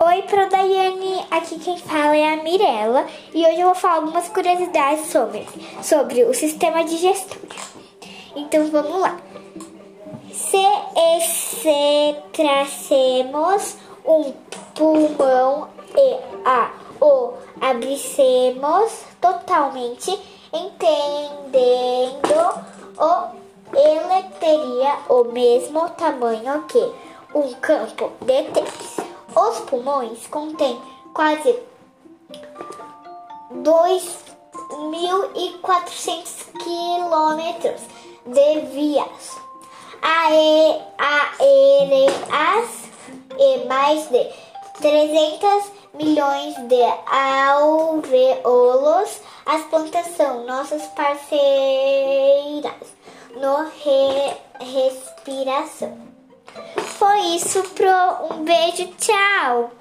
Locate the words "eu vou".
3.60-3.74